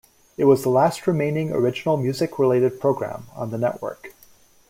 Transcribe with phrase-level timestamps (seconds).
[0.35, 4.15] It was the last remaining original music-related program on the network.